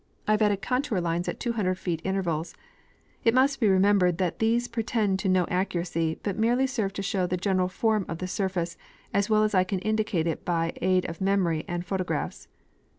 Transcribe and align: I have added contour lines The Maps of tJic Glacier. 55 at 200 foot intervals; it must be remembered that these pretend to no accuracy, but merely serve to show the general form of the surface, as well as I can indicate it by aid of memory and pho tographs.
I 0.27 0.31
have 0.31 0.41
added 0.41 0.63
contour 0.63 0.97
lines 0.99 1.27
The 1.27 1.33
Maps 1.33 1.45
of 1.45 1.51
tJic 1.51 1.55
Glacier. 1.57 1.69
55 1.75 1.77
at 1.77 1.77
200 1.77 1.77
foot 2.01 2.07
intervals; 2.09 2.55
it 3.23 3.33
must 3.35 3.59
be 3.59 3.67
remembered 3.67 4.17
that 4.17 4.39
these 4.39 4.67
pretend 4.67 5.19
to 5.19 5.29
no 5.29 5.45
accuracy, 5.51 6.17
but 6.23 6.39
merely 6.39 6.65
serve 6.65 6.91
to 6.93 7.03
show 7.03 7.27
the 7.27 7.37
general 7.37 7.67
form 7.67 8.07
of 8.09 8.17
the 8.17 8.25
surface, 8.27 8.77
as 9.13 9.29
well 9.29 9.43
as 9.43 9.53
I 9.53 9.63
can 9.63 9.77
indicate 9.81 10.25
it 10.25 10.43
by 10.43 10.73
aid 10.81 11.05
of 11.05 11.21
memory 11.21 11.65
and 11.67 11.85
pho 11.85 11.97
tographs. 11.97 12.47